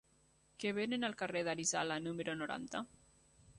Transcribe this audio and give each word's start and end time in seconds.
Què 0.63 0.71
venen 0.77 1.05
al 1.09 1.13
carrer 1.19 1.45
d'Arizala 1.49 1.99
número 2.09 2.37
noranta? 2.43 2.85